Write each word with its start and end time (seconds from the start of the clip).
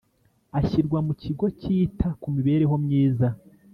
ashyirwa 0.59 0.99
mu 1.07 1.13
kigo 1.21 1.45
cyita 1.59 2.07
ku 2.21 2.27
mibereho 2.35 2.75
myiza. 2.85 3.27